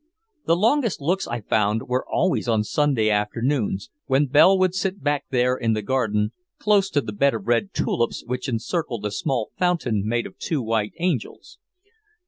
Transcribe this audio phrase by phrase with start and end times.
[0.47, 5.25] The longest looks, I found, were always on Sunday afternoons, when Belle would sit back
[5.29, 9.51] there in the garden, close to the bed of red tulips which encircled a small
[9.59, 11.59] fountain made of two white angels.